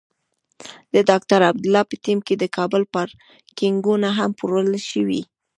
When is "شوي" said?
4.91-5.21